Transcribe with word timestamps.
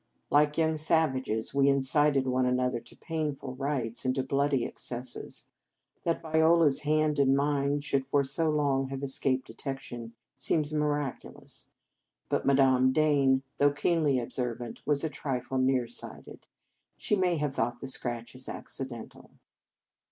Like 0.31 0.57
young 0.57 0.77
savages, 0.77 1.53
we 1.53 1.69
incited 1.69 2.25
one 2.25 2.47
another 2.47 2.79
to 2.79 2.95
painful 2.95 3.53
rites, 3.53 4.03
and 4.03 4.15
to 4.15 4.23
bloody 4.23 4.65
excesses. 4.65 5.45
That 6.05 6.23
Viola 6.23 6.65
s 6.65 6.79
hand 6.79 7.19
and 7.19 7.37
mine 7.37 7.81
should 7.81 8.07
for 8.07 8.23
so 8.23 8.49
long 8.49 8.85
have 8.87 9.03
escaped 9.03 9.47
detec 9.51 9.77
tion 9.81 10.13
seems 10.35 10.73
miraculous; 10.73 11.67
but 12.29 12.47
Madame 12.47 12.91
Dane, 12.91 13.43
though 13.59 13.71
keenly 13.71 14.17
observant, 14.17 14.81
was 14.87 15.03
a 15.03 15.07
trifle 15.09 15.59
near 15.59 15.85
sighted. 15.85 16.47
She 16.97 17.15
may 17.15 17.37
have 17.37 17.53
thought 17.53 17.79
the 17.79 17.87
scratches 17.87 18.49
accidental. 18.49 19.29